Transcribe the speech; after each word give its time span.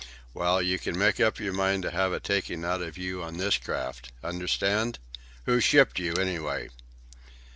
Well, 0.33 0.63
you 0.63 0.79
can 0.79 0.97
make 0.97 1.19
up 1.19 1.37
your 1.39 1.53
mind 1.53 1.83
to 1.83 1.91
have 1.91 2.11
it 2.11 2.23
taken 2.23 2.65
out 2.65 2.81
of 2.81 2.97
you 2.97 3.21
on 3.21 3.37
this 3.37 3.59
craft. 3.59 4.11
Understand? 4.23 4.97
Who 5.45 5.59
shipped 5.59 5.99
you, 5.99 6.15
anyway?" 6.15 6.69